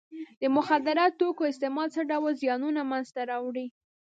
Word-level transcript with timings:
د 0.41 0.43
مخدره 0.55 1.05
توکو 1.19 1.43
استعمال 1.51 1.87
څه 1.95 2.01
ډول 2.11 2.31
زیانونه 2.41 2.81
منځ 2.91 3.07
ته 3.15 3.21
راوړي. 3.31 3.67